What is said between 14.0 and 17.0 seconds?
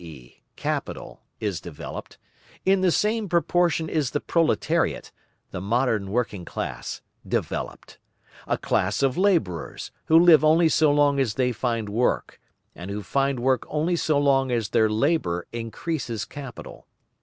long as their labour increases capital.